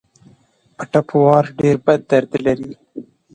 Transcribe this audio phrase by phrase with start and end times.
[0.75, 2.71] په ټپ وار ډېر بد درد لري.